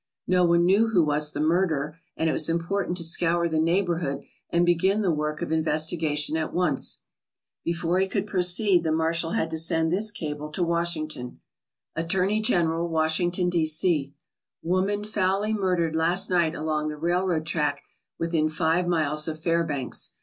[0.25, 3.59] No one knew who was the murderer and it was impor tant to scour the
[3.59, 6.97] neighbourhood and begin the work of investigation at once.
[7.63, 11.39] Before he could proceed the marshal had to send this cable to Washington:
[11.95, 13.67] ATTORNEY GENERAL, Washington, D.
[13.67, 14.15] C.
[14.63, 17.83] Woman foully murdered last night along the railroad track
[18.17, 20.13] within five miles of Fairbanks.